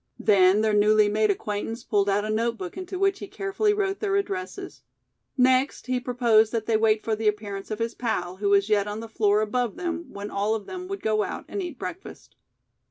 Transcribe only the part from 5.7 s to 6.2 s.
he